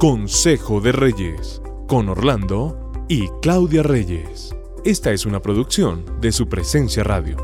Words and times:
Consejo 0.00 0.80
de 0.80 0.92
Reyes, 0.92 1.60
con 1.86 2.08
Orlando 2.08 2.90
y 3.06 3.28
Claudia 3.42 3.82
Reyes. 3.82 4.56
Esta 4.82 5.12
es 5.12 5.26
una 5.26 5.42
producción 5.42 6.06
de 6.22 6.32
su 6.32 6.48
presencia 6.48 7.04
radio. 7.04 7.36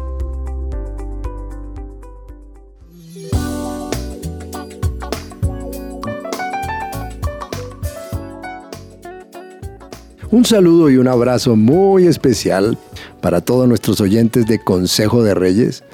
Un 10.30 10.46
saludo 10.46 10.88
y 10.88 10.96
un 10.96 11.08
abrazo 11.08 11.56
muy 11.56 12.06
especial 12.06 12.78
para 13.20 13.42
todos 13.42 13.68
nuestros 13.68 14.00
oyentes 14.00 14.46
de 14.46 14.64
Consejo 14.64 15.22
de 15.22 15.34
Reyes. 15.34 15.84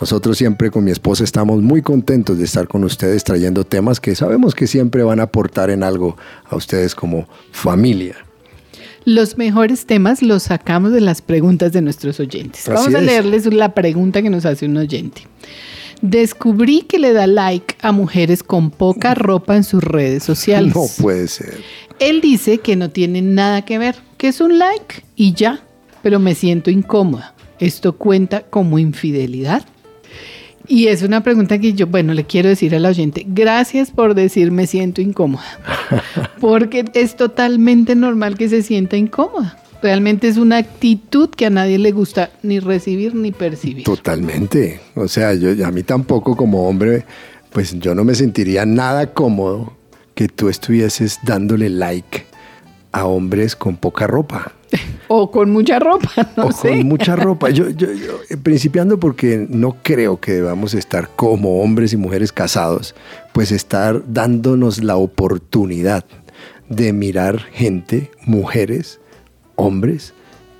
Nosotros 0.00 0.36
siempre 0.36 0.70
con 0.70 0.84
mi 0.84 0.90
esposa 0.90 1.24
estamos 1.24 1.62
muy 1.62 1.80
contentos 1.80 2.36
de 2.38 2.44
estar 2.44 2.68
con 2.68 2.84
ustedes 2.84 3.24
trayendo 3.24 3.64
temas 3.64 3.98
que 3.98 4.14
sabemos 4.14 4.54
que 4.54 4.66
siempre 4.66 5.02
van 5.02 5.20
a 5.20 5.24
aportar 5.24 5.70
en 5.70 5.82
algo 5.82 6.16
a 6.44 6.56
ustedes 6.56 6.94
como 6.94 7.26
familia. 7.50 8.16
Los 9.06 9.38
mejores 9.38 9.86
temas 9.86 10.20
los 10.20 10.44
sacamos 10.44 10.92
de 10.92 11.00
las 11.00 11.22
preguntas 11.22 11.72
de 11.72 11.80
nuestros 11.80 12.20
oyentes. 12.20 12.64
Vamos 12.68 12.94
a 12.94 13.00
leerles 13.00 13.46
la 13.46 13.72
pregunta 13.72 14.20
que 14.20 14.30
nos 14.30 14.44
hace 14.44 14.66
un 14.66 14.76
oyente. 14.76 15.22
Descubrí 16.02 16.82
que 16.82 16.98
le 16.98 17.12
da 17.12 17.26
like 17.26 17.76
a 17.80 17.92
mujeres 17.92 18.42
con 18.42 18.70
poca 18.70 19.14
ropa 19.14 19.56
en 19.56 19.64
sus 19.64 19.82
redes 19.82 20.24
sociales. 20.24 20.74
No 20.74 20.86
puede 21.00 21.28
ser. 21.28 21.54
Él 22.00 22.20
dice 22.20 22.58
que 22.58 22.76
no 22.76 22.90
tiene 22.90 23.22
nada 23.22 23.64
que 23.64 23.78
ver, 23.78 23.96
que 24.18 24.28
es 24.28 24.40
un 24.40 24.58
like 24.58 25.04
y 25.14 25.32
ya, 25.32 25.60
pero 26.02 26.18
me 26.18 26.34
siento 26.34 26.70
incómoda. 26.70 27.34
¿Esto 27.58 27.96
cuenta 27.96 28.42
como 28.42 28.78
infidelidad? 28.78 29.64
Y 30.68 30.88
es 30.88 31.02
una 31.02 31.22
pregunta 31.22 31.58
que 31.58 31.74
yo, 31.74 31.86
bueno, 31.86 32.14
le 32.14 32.24
quiero 32.24 32.48
decir 32.48 32.74
al 32.74 32.86
oyente, 32.86 33.24
gracias 33.28 33.90
por 33.90 34.14
decir 34.14 34.50
me 34.50 34.66
siento 34.66 35.00
incómoda, 35.00 35.44
porque 36.40 36.84
es 36.94 37.16
totalmente 37.16 37.94
normal 37.94 38.36
que 38.36 38.48
se 38.48 38.62
sienta 38.62 38.96
incómoda. 38.96 39.58
Realmente 39.82 40.26
es 40.26 40.38
una 40.38 40.56
actitud 40.56 41.30
que 41.30 41.46
a 41.46 41.50
nadie 41.50 41.78
le 41.78 41.92
gusta 41.92 42.30
ni 42.42 42.58
recibir 42.60 43.14
ni 43.14 43.30
percibir. 43.30 43.84
Totalmente. 43.84 44.80
O 44.94 45.06
sea, 45.06 45.34
yo 45.34 45.64
a 45.64 45.70
mí 45.70 45.82
tampoco 45.82 46.36
como 46.36 46.66
hombre, 46.68 47.04
pues 47.52 47.78
yo 47.78 47.94
no 47.94 48.02
me 48.02 48.14
sentiría 48.14 48.64
nada 48.66 49.12
cómodo 49.12 49.76
que 50.14 50.28
tú 50.28 50.48
estuvieses 50.48 51.20
dándole 51.24 51.68
like 51.68 52.24
a 52.92 53.04
hombres 53.04 53.54
con 53.54 53.76
poca 53.76 54.06
ropa. 54.06 54.52
O 55.08 55.30
con 55.30 55.50
mucha 55.50 55.78
ropa, 55.78 56.10
no 56.36 56.46
o 56.46 56.50
con 56.50 56.86
mucha 56.86 57.16
ropa. 57.16 57.50
Yo, 57.50 57.68
yo, 57.70 57.92
yo, 57.92 58.20
eh, 58.28 58.36
principiando 58.36 58.98
porque 58.98 59.46
no 59.48 59.76
creo 59.82 60.20
que 60.20 60.32
debamos 60.32 60.74
estar 60.74 61.10
como 61.14 61.60
hombres 61.60 61.92
y 61.92 61.96
mujeres 61.96 62.32
casados, 62.32 62.94
pues 63.32 63.52
estar 63.52 64.02
dándonos 64.06 64.82
la 64.82 64.96
oportunidad 64.96 66.04
de 66.68 66.92
mirar 66.92 67.38
gente, 67.38 68.10
mujeres, 68.24 69.00
hombres, 69.54 70.14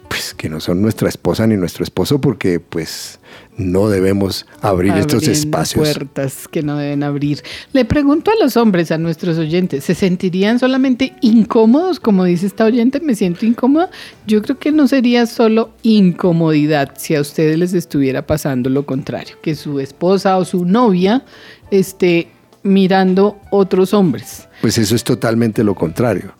pues 0.08 0.34
que 0.34 0.48
no 0.48 0.60
son 0.60 0.82
nuestra 0.82 1.08
esposa 1.08 1.46
ni 1.46 1.56
nuestro 1.56 1.84
esposo 1.84 2.20
porque 2.20 2.60
pues 2.60 3.18
no 3.56 3.88
debemos 3.88 4.46
abrir 4.60 4.92
estos 4.94 5.26
espacios. 5.28 5.88
puertas 5.88 6.48
que 6.48 6.62
no 6.62 6.76
deben 6.76 7.02
abrir. 7.02 7.42
Le 7.72 7.84
pregunto 7.84 8.30
a 8.30 8.34
los 8.42 8.56
hombres, 8.56 8.90
a 8.90 8.98
nuestros 8.98 9.38
oyentes, 9.38 9.84
¿se 9.84 9.94
sentirían 9.94 10.58
solamente 10.58 11.14
incómodos? 11.22 12.00
Como 12.00 12.24
dice 12.24 12.46
esta 12.46 12.64
oyente, 12.64 13.00
me 13.00 13.14
siento 13.14 13.46
incómoda. 13.46 13.90
Yo 14.26 14.42
creo 14.42 14.58
que 14.58 14.72
no 14.72 14.86
sería 14.88 15.26
solo 15.26 15.70
incomodidad 15.82 16.92
si 16.96 17.14
a 17.14 17.20
ustedes 17.20 17.58
les 17.58 17.72
estuviera 17.74 18.26
pasando 18.26 18.68
lo 18.70 18.84
contrario, 18.84 19.36
que 19.42 19.54
su 19.54 19.80
esposa 19.80 20.36
o 20.36 20.44
su 20.44 20.64
novia 20.64 21.24
esté 21.70 22.28
mirando 22.66 23.38
otros 23.50 23.94
hombres. 23.94 24.48
Pues 24.60 24.78
eso 24.78 24.96
es 24.96 25.04
totalmente 25.04 25.62
lo 25.62 25.74
contrario, 25.74 26.32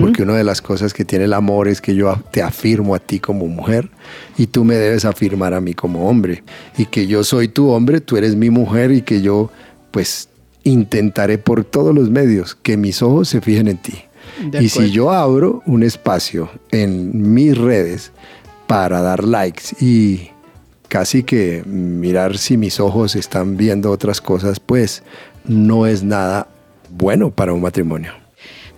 porque 0.00 0.22
una 0.22 0.34
de 0.34 0.44
las 0.44 0.60
cosas 0.60 0.92
que 0.92 1.04
tiene 1.04 1.26
el 1.26 1.32
amor 1.32 1.68
es 1.68 1.80
que 1.80 1.94
yo 1.94 2.18
te 2.30 2.42
afirmo 2.42 2.94
a 2.94 2.98
ti 2.98 3.20
como 3.20 3.46
mujer 3.46 3.88
y 4.36 4.46
tú 4.46 4.64
me 4.64 4.74
debes 4.74 5.04
afirmar 5.04 5.54
a 5.54 5.60
mí 5.60 5.74
como 5.74 6.08
hombre, 6.08 6.42
y 6.76 6.86
que 6.86 7.06
yo 7.06 7.22
soy 7.24 7.48
tu 7.48 7.68
hombre, 7.68 8.00
tú 8.00 8.16
eres 8.16 8.36
mi 8.36 8.50
mujer 8.50 8.90
y 8.90 9.02
que 9.02 9.20
yo 9.20 9.50
pues 9.90 10.28
intentaré 10.64 11.38
por 11.38 11.64
todos 11.64 11.94
los 11.94 12.10
medios 12.10 12.54
que 12.54 12.76
mis 12.76 13.02
ojos 13.02 13.28
se 13.28 13.40
fijen 13.40 13.68
en 13.68 13.78
ti. 13.78 13.94
Y 14.60 14.68
si 14.68 14.90
yo 14.90 15.10
abro 15.10 15.62
un 15.66 15.82
espacio 15.82 16.50
en 16.70 17.32
mis 17.32 17.56
redes 17.56 18.12
para 18.66 19.00
dar 19.02 19.24
likes 19.24 19.76
y 19.80 20.30
casi 20.88 21.22
que 21.22 21.62
mirar 21.64 22.38
si 22.38 22.56
mis 22.56 22.80
ojos 22.80 23.14
están 23.14 23.56
viendo 23.56 23.90
otras 23.90 24.20
cosas, 24.20 24.58
pues 24.60 25.02
no 25.44 25.86
es 25.86 26.02
nada 26.02 26.48
bueno 26.90 27.30
para 27.30 27.52
un 27.52 27.60
matrimonio. 27.60 28.12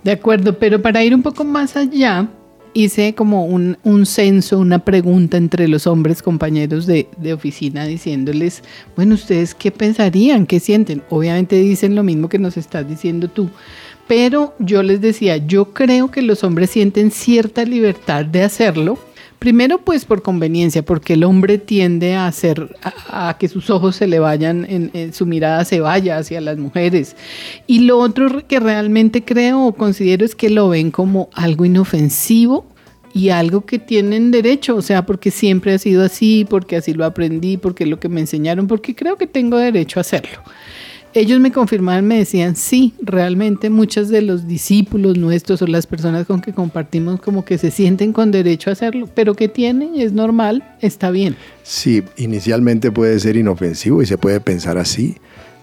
De 0.02 0.12
acuerdo, 0.12 0.58
pero 0.58 0.80
para 0.80 1.04
ir 1.04 1.14
un 1.14 1.22
poco 1.22 1.44
más 1.44 1.76
allá, 1.76 2.28
hice 2.72 3.14
como 3.14 3.44
un, 3.44 3.76
censo, 4.06 4.58
una 4.58 4.78
pregunta 4.84 5.36
entre 5.36 5.68
los 5.68 5.86
hombres 5.86 6.22
compañeros 6.22 6.86
de, 6.86 7.08
de, 7.18 7.32
oficina 7.32 7.84
diciéndoles, 7.84 8.62
bueno, 8.96 9.14
¿ustedes 9.14 9.54
qué 9.54 9.70
pensarían? 9.70 10.46
¿Qué 10.46 10.60
sienten? 10.60 11.02
Obviamente 11.10 11.56
dicen 11.56 11.94
lo 11.94 12.02
mismo 12.02 12.28
que 12.28 12.38
nos 12.38 12.56
estás 12.56 12.88
diciendo 12.88 13.28
tú, 13.28 13.50
pero 14.08 14.54
yo 14.58 14.82
les 14.82 15.00
decía, 15.00 15.36
yo 15.36 15.72
creo 15.72 16.10
que 16.10 16.22
los 16.22 16.42
hombres 16.44 16.70
sienten 16.70 17.10
cierta 17.10 17.64
libertad 17.64 18.24
de 18.24 18.42
hacerlo 18.42 18.98
Primero, 19.40 19.78
pues 19.78 20.04
por 20.04 20.20
conveniencia, 20.20 20.84
porque 20.84 21.14
el 21.14 21.24
hombre 21.24 21.56
tiende 21.56 22.14
a 22.14 22.26
hacer, 22.26 22.76
a, 22.82 23.38
que 23.40 23.48
sus 23.48 23.70
ojos 23.70 23.96
se 23.96 24.06
le 24.06 24.18
vayan, 24.18 24.66
en, 24.68 25.14
su 25.14 25.24
mirada 25.24 25.64
se 25.64 25.80
vaya 25.80 26.18
hacia 26.18 26.42
las 26.42 26.58
mujeres. 26.58 27.16
Y 27.66 27.80
lo 27.80 27.96
otro 28.00 28.46
que 28.46 28.60
realmente 28.60 29.24
creo 29.24 29.64
o 29.64 29.72
considero 29.72 30.26
es 30.26 30.34
que 30.34 30.50
lo 30.50 30.68
ven 30.68 30.90
como 30.90 31.30
algo 31.32 31.64
inofensivo 31.64 32.66
y 33.14 33.30
algo 33.30 33.62
que 33.62 33.78
tienen 33.78 34.30
derecho, 34.30 34.76
o 34.76 34.82
sea, 34.82 35.06
porque 35.06 35.30
siempre 35.30 35.72
ha 35.72 35.78
sido 35.78 36.04
así, 36.04 36.46
porque 36.46 36.76
así 36.76 36.92
lo 36.92 37.06
aprendí, 37.06 37.56
porque 37.56 37.84
es 37.84 37.90
lo 37.90 37.98
que 37.98 38.10
me 38.10 38.20
enseñaron, 38.20 38.66
porque 38.66 38.94
creo 38.94 39.16
que 39.16 39.26
tengo 39.26 39.56
derecho 39.56 40.00
a 40.00 40.02
hacerlo 40.02 40.42
ellos 41.12 41.40
me 41.40 41.50
confirmaban, 41.50 42.06
me 42.06 42.18
decían, 42.18 42.56
sí, 42.56 42.94
realmente 43.02 43.70
muchos 43.70 44.08
de 44.08 44.22
los 44.22 44.46
discípulos 44.46 45.18
nuestros 45.18 45.60
o 45.62 45.66
las 45.66 45.86
personas 45.86 46.26
con 46.26 46.40
que 46.40 46.52
compartimos 46.52 47.20
como 47.20 47.44
que 47.44 47.58
se 47.58 47.70
sienten 47.70 48.12
con 48.12 48.30
derecho 48.30 48.70
a 48.70 48.74
hacerlo, 48.74 49.08
pero 49.14 49.34
que 49.34 49.48
tienen, 49.48 49.94
es 49.96 50.12
normal, 50.12 50.76
está 50.80 51.10
bien. 51.10 51.36
Sí, 51.62 52.02
inicialmente 52.16 52.92
puede 52.92 53.18
ser 53.18 53.36
inofensivo 53.36 54.02
y 54.02 54.06
se 54.06 54.18
puede 54.18 54.40
pensar 54.40 54.78
así, 54.78 55.16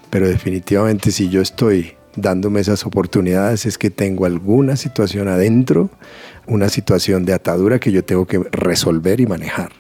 pero 0.10 0.28
definitivamente 0.28 1.12
si 1.12 1.30
yo 1.30 1.42
estoy 1.42 1.94
dándome 2.18 2.60
esas 2.60 2.86
oportunidades 2.86 3.66
es 3.66 3.78
que 3.78 3.90
tengo 3.90 4.26
alguna 4.26 4.76
situación 4.76 5.28
adentro, 5.28 5.90
una 6.48 6.68
situación 6.68 7.26
de 7.26 7.34
atadura 7.34 7.80
que 7.80 7.92
yo 7.92 8.04
tengo 8.04 8.26
que 8.26 8.40
resolver 8.52 9.22
y 9.22 9.28
manejar. 9.28 9.72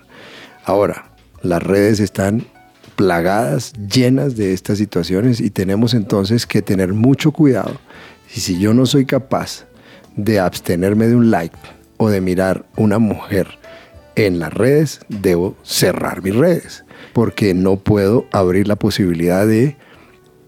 Ahora, 0.64 1.12
las 1.42 1.62
redes 1.64 2.00
están 2.00 2.46
plagadas, 2.98 3.74
llenas 3.74 4.36
de 4.36 4.54
estas 4.54 4.80
situaciones 4.80 5.40
y 5.40 5.52
tenemos 5.52 5.94
entonces 5.94 6.46
que 6.46 6.62
tener 6.62 6.94
mucho 6.94 7.32
cuidado. 7.32 7.80
Y 8.36 8.42
si 8.42 8.60
yo 8.60 8.74
no 8.74 8.86
soy 8.86 9.06
capaz 9.06 9.66
de 10.18 10.40
abstenerme 10.40 11.08
de 11.08 11.16
un 11.16 11.32
like 11.32 11.56
o 11.98 12.10
de 12.10 12.20
mirar 12.20 12.66
una 12.76 12.98
mujer 12.98 13.48
en 14.16 14.40
las 14.40 14.52
redes, 14.52 15.00
debo 15.10 15.56
cerrar 15.62 16.24
mis 16.24 16.36
redes, 16.36 16.84
porque 17.14 17.54
no 17.54 17.78
puedo 17.78 18.26
abrir 18.32 18.68
la 18.68 18.76
posibilidad 18.76 19.46
de 19.46 19.78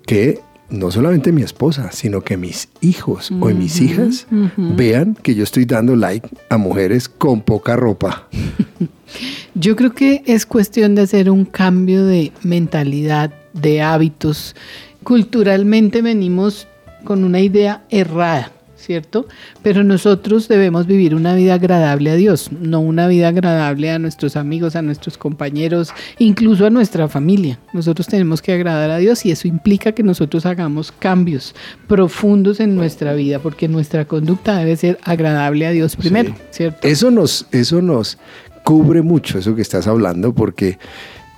que 0.07 0.39
no 0.71 0.89
solamente 0.89 1.31
mi 1.31 1.43
esposa, 1.43 1.91
sino 1.91 2.21
que 2.21 2.35
mis 2.35 2.69
hijos 2.81 3.31
o 3.31 3.47
mis 3.49 3.79
hijas 3.79 4.25
vean 4.57 5.15
que 5.21 5.35
yo 5.35 5.43
estoy 5.43 5.65
dando 5.65 5.95
like 5.95 6.27
a 6.49 6.57
mujeres 6.57 7.07
con 7.09 7.41
poca 7.41 7.75
ropa. 7.75 8.27
Yo 9.59 9.75
creo 9.75 9.91
que 9.91 10.23
es 10.25 10.45
cuestión 10.45 10.95
de 10.95 11.01
hacer 11.01 11.29
un 11.29 11.43
cambio 11.43 12.05
de 12.05 12.31
mentalidad, 12.43 13.33
de 13.51 13.81
hábitos. 13.81 14.55
Culturalmente 15.03 16.01
venimos 16.01 16.65
con 17.03 17.25
una 17.25 17.41
idea 17.41 17.83
errada 17.89 18.53
¿cierto? 18.79 19.27
Pero 19.61 19.83
nosotros 19.83 20.47
debemos 20.47 20.87
vivir 20.87 21.13
una 21.13 21.35
vida 21.35 21.55
agradable 21.55 22.09
a 22.09 22.15
Dios, 22.15 22.49
no 22.51 22.79
una 22.79 23.07
vida 23.07 23.27
agradable 23.27 23.91
a 23.91 23.99
nuestros 23.99 24.35
amigos, 24.35 24.75
a 24.75 24.81
nuestros 24.81 25.17
compañeros, 25.17 25.91
incluso 26.17 26.65
a 26.65 26.69
nuestra 26.69 27.07
familia. 27.07 27.59
Nosotros 27.73 28.07
tenemos 28.07 28.41
que 28.41 28.53
agradar 28.53 28.89
a 28.89 28.97
Dios 28.97 29.25
y 29.25 29.31
eso 29.31 29.47
implica 29.47 29.91
que 29.91 30.03
nosotros 30.03 30.45
hagamos 30.45 30.91
cambios 30.91 31.53
profundos 31.87 32.59
en 32.59 32.75
nuestra 32.75 33.13
vida, 33.13 33.39
porque 33.39 33.67
nuestra 33.67 34.05
conducta 34.05 34.57
debe 34.57 34.75
ser 34.75 34.97
agradable 35.03 35.67
a 35.67 35.71
Dios 35.71 35.95
primero, 35.95 36.33
¿cierto? 36.51 36.87
Eso 36.87 37.11
nos, 37.11 37.45
eso 37.51 37.81
nos 37.81 38.17
cubre 38.63 39.01
mucho, 39.01 39.39
eso 39.39 39.55
que 39.55 39.61
estás 39.61 39.87
hablando, 39.87 40.33
porque 40.33 40.77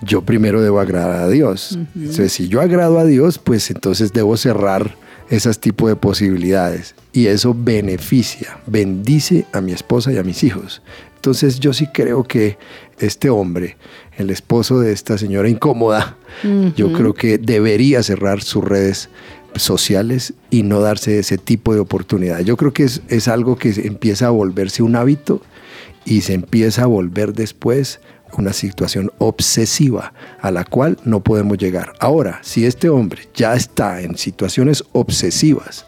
yo 0.01 0.21
primero 0.23 0.61
debo 0.61 0.79
agradar 0.79 1.23
a 1.23 1.29
Dios. 1.29 1.77
Entonces, 1.95 2.33
si 2.33 2.47
yo 2.47 2.61
agrado 2.61 2.99
a 2.99 3.05
Dios, 3.05 3.37
pues 3.37 3.69
entonces 3.69 4.13
debo 4.13 4.35
cerrar 4.37 4.95
esas 5.29 5.59
tipos 5.59 5.89
de 5.89 5.95
posibilidades 5.95 6.93
y 7.13 7.27
eso 7.27 7.55
beneficia, 7.57 8.59
bendice 8.67 9.45
a 9.53 9.61
mi 9.61 9.71
esposa 9.71 10.11
y 10.11 10.17
a 10.17 10.23
mis 10.23 10.43
hijos. 10.43 10.81
Entonces 11.15 11.59
yo 11.59 11.71
sí 11.71 11.87
creo 11.87 12.23
que 12.23 12.57
este 12.99 13.29
hombre, 13.29 13.77
el 14.17 14.29
esposo 14.29 14.79
de 14.79 14.91
esta 14.91 15.17
señora 15.17 15.47
incómoda, 15.47 16.17
yo 16.75 16.91
creo 16.91 17.13
que 17.13 17.37
debería 17.37 18.03
cerrar 18.03 18.41
sus 18.41 18.63
redes 18.63 19.09
sociales 19.55 20.33
y 20.49 20.63
no 20.63 20.81
darse 20.81 21.19
ese 21.19 21.37
tipo 21.37 21.73
de 21.73 21.79
oportunidad. 21.79 22.39
Yo 22.41 22.57
creo 22.57 22.73
que 22.73 22.83
es, 22.83 23.01
es 23.07 23.27
algo 23.27 23.55
que 23.55 23.69
empieza 23.69 24.27
a 24.27 24.31
volverse 24.31 24.83
un 24.83 24.95
hábito 24.95 25.41
y 26.05 26.21
se 26.21 26.33
empieza 26.33 26.83
a 26.83 26.87
volver 26.87 27.33
después 27.33 27.99
una 28.37 28.53
situación 28.53 29.11
obsesiva 29.17 30.13
a 30.39 30.51
la 30.51 30.63
cual 30.63 30.97
no 31.03 31.21
podemos 31.21 31.57
llegar. 31.57 31.93
Ahora, 31.99 32.39
si 32.41 32.65
este 32.65 32.89
hombre 32.89 33.23
ya 33.33 33.53
está 33.53 34.01
en 34.01 34.17
situaciones 34.17 34.83
obsesivas, 34.93 35.85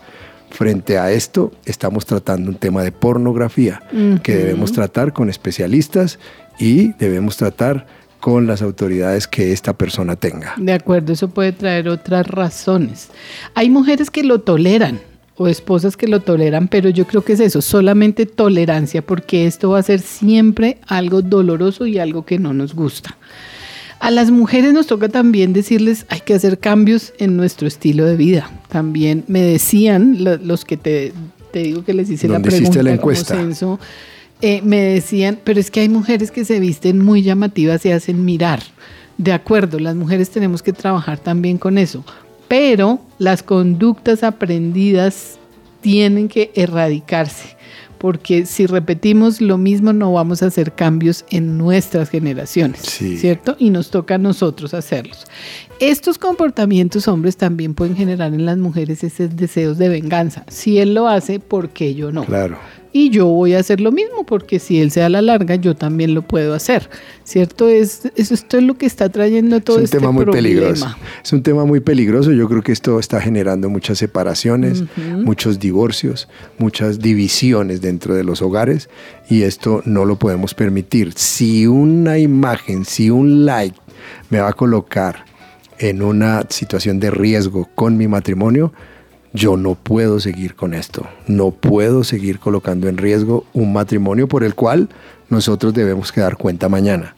frente 0.49 0.97
a 0.97 1.11
esto 1.11 1.51
estamos 1.65 2.05
tratando 2.05 2.49
un 2.49 2.57
tema 2.57 2.83
de 2.83 2.91
pornografía 2.91 3.81
que 4.21 4.35
debemos 4.35 4.71
tratar 4.71 5.13
con 5.13 5.29
especialistas 5.29 6.19
y 6.59 6.93
debemos 6.93 7.37
tratar 7.37 7.87
con 8.19 8.47
las 8.47 8.61
autoridades 8.61 9.27
que 9.27 9.51
esta 9.51 9.73
persona 9.73 10.15
tenga. 10.15 10.53
De 10.57 10.71
acuerdo, 10.71 11.11
eso 11.11 11.27
puede 11.27 11.51
traer 11.51 11.89
otras 11.89 12.25
razones. 12.27 13.09
Hay 13.53 13.69
mujeres 13.69 14.09
que 14.09 14.23
lo 14.23 14.39
toleran 14.39 15.01
o 15.35 15.47
esposas 15.47 15.97
que 15.97 16.07
lo 16.07 16.19
toleran, 16.19 16.67
pero 16.67 16.89
yo 16.89 17.05
creo 17.07 17.23
que 17.23 17.33
es 17.33 17.39
eso, 17.39 17.61
solamente 17.61 18.25
tolerancia, 18.25 19.01
porque 19.01 19.47
esto 19.47 19.71
va 19.71 19.79
a 19.79 19.83
ser 19.83 19.99
siempre 19.99 20.77
algo 20.87 21.21
doloroso 21.21 21.87
y 21.87 21.97
algo 21.97 22.25
que 22.25 22.37
no 22.37 22.53
nos 22.53 22.75
gusta. 22.75 23.17
A 23.99 24.11
las 24.11 24.31
mujeres 24.31 24.73
nos 24.73 24.87
toca 24.87 25.07
también 25.09 25.53
decirles, 25.53 26.05
hay 26.09 26.19
que 26.19 26.33
hacer 26.33 26.59
cambios 26.59 27.13
en 27.19 27.37
nuestro 27.37 27.67
estilo 27.67 28.05
de 28.05 28.17
vida. 28.17 28.51
También 28.67 29.23
me 29.27 29.41
decían 29.41 30.17
los 30.43 30.65
que 30.65 30.75
te, 30.75 31.13
digo 31.53 31.85
que 31.85 31.93
les 31.93 32.09
hice 32.09 32.27
la 32.27 32.41
pregunta, 32.41 32.83
la 32.83 32.91
encuesta? 32.91 33.39
Eh, 34.41 34.61
me 34.61 34.81
decían, 34.81 35.39
pero 35.41 35.61
es 35.61 35.71
que 35.71 35.79
hay 35.79 35.87
mujeres 35.87 36.31
que 36.31 36.43
se 36.43 36.59
visten 36.59 36.99
muy 36.99 37.23
llamativas 37.23 37.85
y 37.85 37.91
hacen 37.91 38.25
mirar. 38.25 38.61
De 39.17 39.31
acuerdo, 39.31 39.79
las 39.79 39.95
mujeres 39.95 40.29
tenemos 40.31 40.61
que 40.61 40.73
trabajar 40.73 41.17
también 41.17 41.57
con 41.57 41.77
eso, 41.77 42.03
pero 42.53 42.99
las 43.17 43.41
conductas 43.41 44.21
aprendidas 44.21 45.39
tienen 45.81 46.27
que 46.27 46.51
erradicarse, 46.53 47.57
porque 47.97 48.45
si 48.45 48.67
repetimos 48.67 49.41
lo 49.41 49.57
mismo 49.57 49.91
no 49.91 50.13
vamos 50.13 50.43
a 50.43 50.45
hacer 50.45 50.71
cambios 50.73 51.25
en 51.31 51.57
nuestras 51.57 52.11
generaciones, 52.11 52.81
¿cierto? 52.81 53.55
Y 53.57 53.71
nos 53.71 53.89
toca 53.89 54.15
a 54.15 54.17
nosotros 54.19 54.75
hacerlos. 54.75 55.25
Estos 55.79 56.17
comportamientos 56.17 57.07
hombres 57.07 57.35
también 57.37 57.73
pueden 57.73 57.95
generar 57.95 58.33
en 58.33 58.45
las 58.45 58.57
mujeres 58.57 59.03
esos 59.03 59.35
deseos 59.35 59.77
de 59.77 59.89
venganza. 59.89 60.45
Si 60.47 60.79
él 60.79 60.93
lo 60.93 61.07
hace, 61.07 61.39
¿por 61.39 61.69
qué 61.69 61.93
yo 61.95 62.11
no? 62.11 62.25
Claro. 62.25 62.57
Y 62.95 63.09
yo 63.09 63.25
voy 63.25 63.55
a 63.55 63.59
hacer 63.59 63.81
lo 63.81 63.91
mismo 63.91 64.23
porque 64.23 64.59
si 64.59 64.79
él 64.79 64.91
se 64.91 64.99
da 64.99 65.09
la 65.09 65.23
larga 65.23 65.55
yo 65.55 65.75
también 65.75 66.13
lo 66.13 66.21
puedo 66.21 66.53
hacer. 66.53 66.91
Cierto 67.23 67.67
es 67.67 68.11
eso 68.15 68.35
esto 68.35 68.59
es 68.59 68.63
lo 68.63 68.77
que 68.77 68.85
está 68.85 69.09
trayendo 69.09 69.61
todo 69.61 69.77
es 69.77 69.79
un 69.79 69.85
este 69.85 69.97
tema 69.97 70.11
muy 70.11 70.25
peligroso. 70.25 70.95
Es 71.23 71.33
un 71.33 71.41
tema 71.41 71.65
muy 71.65 71.79
peligroso. 71.79 72.31
Yo 72.31 72.47
creo 72.47 72.61
que 72.61 72.71
esto 72.71 72.99
está 72.99 73.19
generando 73.19 73.67
muchas 73.67 73.97
separaciones 73.97 74.83
muchos 75.23 75.59
divorcios 75.59 76.29
muchas 76.59 76.99
divisiones 76.99 77.81
dentro 77.81 78.13
de 78.13 78.23
los 78.23 78.43
hogares 78.43 78.89
y 79.27 79.41
esto 79.41 79.81
no 79.85 80.05
lo 80.05 80.19
podemos 80.19 80.53
permitir. 80.53 81.13
Si 81.15 81.65
una 81.65 82.19
imagen 82.19 82.85
si 82.85 83.09
un 83.09 83.43
like 83.47 83.75
me 84.29 84.39
va 84.39 84.49
a 84.49 84.53
colocar 84.53 85.32
en 85.79 86.01
una 86.01 86.45
situación 86.49 86.99
de 86.99 87.11
riesgo 87.11 87.69
con 87.75 87.97
mi 87.97 88.07
matrimonio 88.07 88.73
yo 89.33 89.57
no 89.57 89.73
puedo 89.73 90.19
seguir 90.19 90.53
con 90.55 90.75
esto, 90.75 91.07
no 91.27 91.51
puedo 91.51 92.03
seguir 92.03 92.37
colocando 92.37 92.87
en 92.87 92.97
riesgo 92.97 93.45
un 93.53 93.73
matrimonio 93.73 94.27
por 94.27 94.43
el 94.43 94.53
cual 94.53 94.89
nosotros 95.29 95.73
debemos 95.73 96.11
que 96.11 96.21
dar 96.21 96.37
cuenta 96.37 96.69
mañana. 96.69 97.15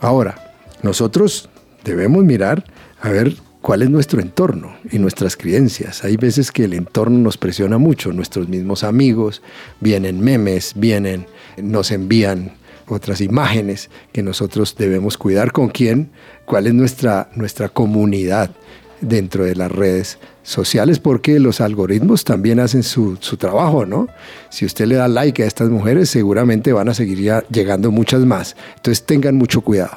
Ahora, 0.00 0.54
nosotros 0.82 1.50
debemos 1.84 2.24
mirar 2.24 2.64
a 3.02 3.10
ver 3.10 3.34
cuál 3.60 3.82
es 3.82 3.90
nuestro 3.90 4.22
entorno 4.22 4.74
y 4.90 4.98
nuestras 4.98 5.36
creencias. 5.36 6.02
Hay 6.02 6.16
veces 6.16 6.50
que 6.50 6.64
el 6.64 6.72
entorno 6.72 7.18
nos 7.18 7.36
presiona 7.36 7.76
mucho, 7.76 8.12
nuestros 8.12 8.48
mismos 8.48 8.82
amigos, 8.82 9.42
vienen 9.80 10.20
memes, 10.20 10.72
vienen, 10.76 11.26
nos 11.58 11.90
envían 11.90 12.52
otras 12.90 13.20
imágenes 13.20 13.90
que 14.12 14.22
nosotros 14.22 14.74
debemos 14.76 15.16
cuidar 15.16 15.52
con 15.52 15.68
quién, 15.68 16.10
cuál 16.44 16.66
es 16.66 16.74
nuestra, 16.74 17.30
nuestra 17.34 17.68
comunidad 17.68 18.50
dentro 19.00 19.44
de 19.44 19.54
las 19.56 19.72
redes 19.72 20.18
sociales 20.42 20.98
porque 20.98 21.38
los 21.38 21.60
algoritmos 21.60 22.24
también 22.24 22.60
hacen 22.60 22.82
su, 22.82 23.16
trabajo, 23.38 23.86
¿no? 23.86 24.08
Si 24.48 24.64
usted 24.64 24.86
le 24.86 24.96
da 24.96 25.08
like 25.08 25.42
a 25.42 25.46
estas 25.46 25.70
mujeres, 25.70 26.10
seguramente 26.10 26.72
van 26.72 26.88
a 26.88 26.94
seguir 26.94 27.20
ya 27.20 27.44
llegando 27.50 27.90
muchas 27.90 28.20
más. 28.26 28.56
Entonces 28.76 29.04
tengan 29.04 29.36
mucho 29.36 29.60
cuidado. 29.60 29.92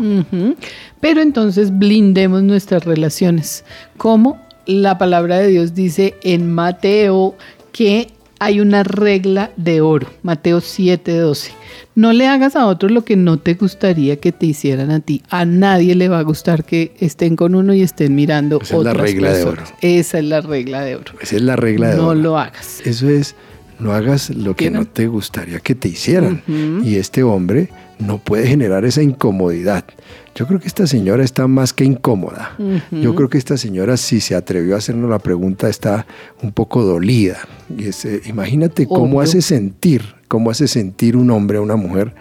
Pero 1.00 1.22
entonces 1.22 1.78
blindemos 1.78 2.44
nuestras 2.44 2.86
relaciones. 2.86 3.66
Como 3.98 4.40
la 4.66 4.98
palabra 4.98 5.40
de 5.40 5.48
Dios 5.48 5.74
dice 5.74 6.16
en 6.24 6.54
Mateo 6.54 7.36
que 7.72 8.13
hay 8.44 8.60
una 8.60 8.84
regla 8.84 9.52
de 9.56 9.80
oro, 9.80 10.08
Mateo 10.22 10.60
7:12. 10.60 11.52
No 11.96 12.12
le 12.12 12.28
hagas 12.28 12.58
a 12.58 12.66
otros 12.66 12.92
lo 12.92 13.06
que 13.06 13.16
no 13.16 13.40
te 13.40 13.54
gustaría 13.54 14.18
que 14.18 14.34
te 14.34 14.48
hicieran 14.48 14.92
a 14.92 15.00
ti. 15.00 15.24
A 15.30 15.46
nadie 15.46 15.96
le 15.96 16.10
va 16.10 16.20
a 16.20 16.24
gustar 16.24 16.66
que 16.66 16.94
estén 17.00 17.38
con 17.38 17.56
uno 17.56 17.74
y 17.74 17.82
estén 17.82 18.16
mirando 18.16 18.60
Esa 18.62 18.78
es 18.78 18.84
la 18.84 18.94
regla 18.94 19.32
de 19.32 19.44
oro. 19.46 19.64
Esa 19.80 20.20
es 20.20 20.26
la 20.26 20.42
regla 20.42 20.82
de 20.82 20.96
oro. 20.98 21.14
Esa 21.22 21.36
es 21.38 21.42
la 21.42 21.56
regla 21.56 21.90
de 21.90 21.94
oro. 21.96 22.04
No 22.04 22.16
lo 22.16 22.38
hagas. 22.38 22.82
Eso 22.84 23.10
es, 23.10 23.36
no 23.80 23.94
hagas 23.94 24.30
lo 24.30 24.58
que 24.58 24.70
no 24.70 24.86
te 24.86 25.08
gustaría 25.08 25.60
que 25.60 25.76
te 25.76 25.88
hicieran. 25.88 26.44
Y 26.84 26.96
este 26.98 27.24
hombre 27.24 27.70
no 28.00 28.18
puede 28.18 28.46
generar 28.46 28.84
esa 28.84 29.02
incomodidad. 29.02 29.86
Yo 30.36 30.48
creo 30.48 30.60
que 30.60 30.68
esta 30.68 30.88
señora 30.88 31.24
está 31.24 31.48
más 31.48 31.74
que 31.74 31.86
incómoda. 31.86 32.56
Yo 32.92 33.14
creo 33.14 33.30
que 33.30 33.38
esta 33.38 33.56
señora, 33.56 33.98
si 33.98 34.20
se 34.20 34.36
atrevió 34.36 34.74
a 34.74 34.80
hacernos 34.80 35.10
la 35.10 35.20
pregunta, 35.20 35.70
está 35.70 36.08
un 36.42 36.52
poco 36.52 36.84
dolida. 36.84 37.38
Y 37.78 37.86
eh, 37.86 38.22
imagínate 38.26 38.88
cómo 38.88 39.22
hace 39.22 39.42
sentir, 39.42 40.16
cómo 40.28 40.50
hace 40.50 40.68
sentir 40.68 41.18
un 41.18 41.30
hombre 41.30 41.60
a 41.60 41.62
una 41.62 41.76
mujer 41.76 42.14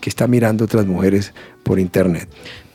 que 0.00 0.10
está 0.10 0.26
mirando 0.26 0.64
a 0.64 0.66
otras 0.66 0.86
mujeres 0.86 1.32
por 1.64 1.78
internet. 1.78 2.28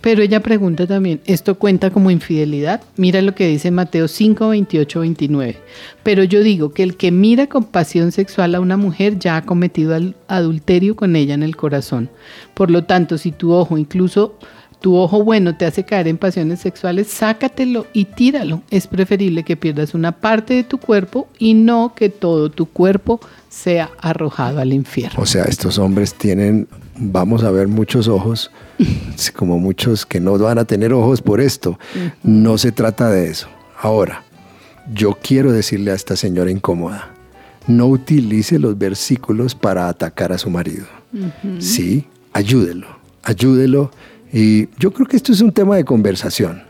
Pero 0.05 0.21
ella 0.21 0.39
pregunta 0.39 0.85
también, 0.85 1.19
¿esto 1.25 1.55
cuenta 1.55 1.89
como 1.89 2.11
infidelidad? 2.11 2.83
Mira 2.95 3.23
lo 3.23 3.33
que 3.33 3.47
dice 3.47 3.71
Mateo 3.71 4.07
5, 4.07 4.49
28, 4.49 4.99
29. 4.99 5.57
Pero 6.03 6.23
yo 6.23 6.43
digo 6.43 6.73
que 6.73 6.83
el 6.83 6.95
que 6.95 7.09
mira 7.09 7.47
con 7.47 7.63
pasión 7.63 8.11
sexual 8.11 8.53
a 8.53 8.59
una 8.59 8.77
mujer 8.77 9.17
ya 9.17 9.37
ha 9.37 9.45
cometido 9.45 9.97
adulterio 10.27 10.95
con 10.95 11.15
ella 11.15 11.33
en 11.33 11.41
el 11.41 11.55
corazón. 11.55 12.11
Por 12.53 12.69
lo 12.69 12.83
tanto, 12.83 13.17
si 13.17 13.31
tu 13.31 13.51
ojo 13.51 13.79
incluso 13.79 14.37
tu 14.79 14.95
ojo 14.95 15.23
bueno 15.23 15.55
te 15.55 15.65
hace 15.65 15.83
caer 15.83 16.07
en 16.07 16.17
pasiones 16.17 16.59
sexuales, 16.59 17.07
sácatelo 17.07 17.87
y 17.93 18.05
tíralo. 18.05 18.61
Es 18.69 18.87
preferible 18.87 19.43
que 19.43 19.57
pierdas 19.57 19.93
una 19.93 20.11
parte 20.11 20.53
de 20.53 20.63
tu 20.63 20.77
cuerpo 20.77 21.27
y 21.39 21.53
no 21.53 21.93
que 21.95 22.09
todo 22.09 22.49
tu 22.49 22.65
cuerpo 22.67 23.19
sea 23.49 23.89
arrojado 23.99 24.59
al 24.59 24.73
infierno. 24.73 25.21
O 25.21 25.25
sea, 25.25 25.45
estos 25.45 25.77
hombres 25.77 26.13
tienen, 26.13 26.67
vamos 26.97 27.43
a 27.43 27.51
ver 27.51 27.67
muchos 27.67 28.07
ojos, 28.07 28.51
como 29.35 29.59
muchos 29.59 30.05
que 30.05 30.19
no 30.19 30.37
van 30.37 30.59
a 30.59 30.65
tener 30.65 30.93
ojos 30.93 31.21
por 31.21 31.41
esto. 31.41 31.79
No 32.23 32.57
se 32.57 32.71
trata 32.71 33.09
de 33.09 33.29
eso. 33.29 33.47
Ahora, 33.81 34.23
yo 34.93 35.17
quiero 35.21 35.51
decirle 35.51 35.91
a 35.91 35.95
esta 35.95 36.15
señora 36.15 36.51
incómoda, 36.51 37.09
no 37.67 37.87
utilice 37.87 38.59
los 38.59 38.77
versículos 38.77 39.55
para 39.55 39.89
atacar 39.89 40.31
a 40.31 40.37
su 40.37 40.49
marido. 40.49 40.85
Sí, 41.59 42.05
ayúdelo, 42.33 42.87
ayúdelo 43.23 43.89
y 44.31 44.67
yo 44.79 44.91
creo 44.91 45.07
que 45.07 45.17
esto 45.17 45.31
es 45.31 45.41
un 45.41 45.51
tema 45.51 45.75
de 45.75 45.85
conversación, 45.85 46.63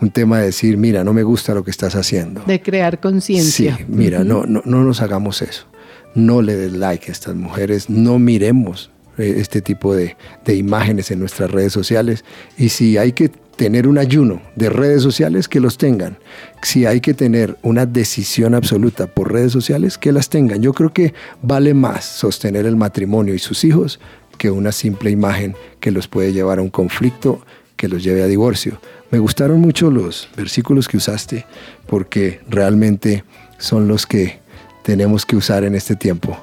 un 0.00 0.10
tema 0.10 0.38
de 0.38 0.46
decir, 0.46 0.76
mira, 0.76 1.04
no 1.04 1.12
me 1.12 1.22
gusta 1.22 1.54
lo 1.54 1.64
que 1.64 1.70
estás 1.70 1.94
haciendo. 1.94 2.42
De 2.46 2.60
crear 2.60 3.00
conciencia. 3.00 3.76
Sí, 3.76 3.84
mira, 3.88 4.24
no, 4.24 4.44
no, 4.44 4.62
no 4.64 4.84
nos 4.84 5.00
hagamos 5.00 5.42
eso. 5.42 5.66
No 6.14 6.42
le 6.42 6.56
des 6.56 6.72
like 6.72 7.10
a 7.10 7.12
estas 7.12 7.34
mujeres, 7.34 7.90
no 7.90 8.18
miremos 8.18 8.90
eh, 9.18 9.36
este 9.38 9.60
tipo 9.62 9.94
de, 9.94 10.16
de 10.44 10.56
imágenes 10.56 11.10
en 11.10 11.18
nuestras 11.20 11.50
redes 11.50 11.72
sociales. 11.72 12.24
Y 12.58 12.70
si 12.70 12.98
hay 12.98 13.12
que 13.12 13.30
tener 13.56 13.88
un 13.88 13.98
ayuno 13.98 14.40
de 14.54 14.68
redes 14.70 15.02
sociales, 15.02 15.48
que 15.48 15.60
los 15.60 15.78
tengan. 15.78 16.18
Si 16.62 16.84
hay 16.84 17.00
que 17.00 17.14
tener 17.14 17.56
una 17.62 17.86
decisión 17.86 18.54
absoluta 18.54 19.06
por 19.06 19.32
redes 19.32 19.52
sociales, 19.52 19.98
que 19.98 20.12
las 20.12 20.28
tengan. 20.28 20.62
Yo 20.62 20.72
creo 20.72 20.92
que 20.92 21.14
vale 21.42 21.74
más 21.74 22.04
sostener 22.04 22.66
el 22.66 22.76
matrimonio 22.76 23.34
y 23.34 23.38
sus 23.38 23.64
hijos 23.64 23.98
que 24.36 24.50
una 24.50 24.72
simple 24.72 25.10
imagen 25.10 25.56
que 25.80 25.90
los 25.90 26.08
puede 26.08 26.32
llevar 26.32 26.58
a 26.58 26.62
un 26.62 26.70
conflicto 26.70 27.40
que 27.76 27.88
los 27.88 28.02
lleve 28.02 28.22
a 28.22 28.26
divorcio. 28.26 28.80
Me 29.10 29.18
gustaron 29.18 29.60
mucho 29.60 29.90
los 29.90 30.28
versículos 30.36 30.88
que 30.88 30.96
usaste 30.96 31.46
porque 31.86 32.40
realmente 32.48 33.24
son 33.58 33.86
los 33.88 34.06
que 34.06 34.40
tenemos 34.82 35.26
que 35.26 35.36
usar 35.36 35.64
en 35.64 35.74
este 35.74 35.96
tiempo. 35.96 36.36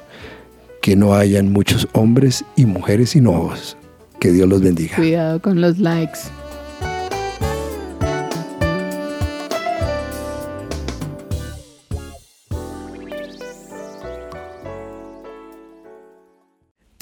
Que 0.80 0.96
no 0.96 1.14
hayan 1.14 1.52
muchos 1.52 1.88
hombres 1.92 2.44
y 2.56 2.66
mujeres 2.66 3.10
sin 3.10 3.26
ojos. 3.26 3.76
Que 4.20 4.32
Dios 4.32 4.48
los 4.48 4.62
bendiga. 4.62 4.96
Cuidado 4.96 5.40
con 5.40 5.60
los 5.60 5.78
likes. 5.78 6.20